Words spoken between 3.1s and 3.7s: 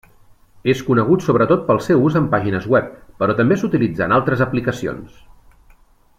però també